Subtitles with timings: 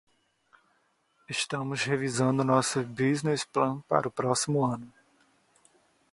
[1.29, 4.91] Estamos revisando nosso business plan para o próximo ano.